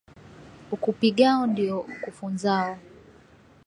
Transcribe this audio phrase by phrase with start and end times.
[0.73, 2.75] Ukupigao ndio ukufunzao